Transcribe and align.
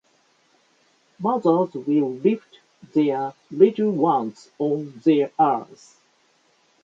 Mothers 1.19 1.75
will 1.75 2.09
lift 2.15 2.57
their 2.91 3.35
little 3.51 3.91
ones 3.91 4.49
on 4.57 4.99
their 5.05 5.29
arms. 5.37 5.95